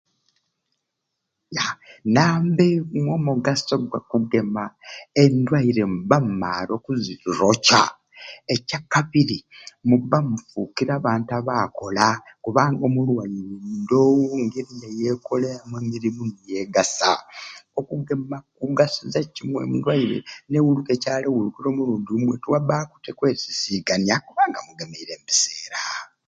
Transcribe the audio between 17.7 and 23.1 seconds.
okugema kugasiza kimwe endwaire newuluka ekyali ewulukire omulundi gumwe tiwabbaawo